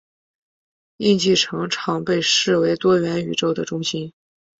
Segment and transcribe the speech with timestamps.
[0.97, 4.11] 印记城常被视为多元宇宙的中心。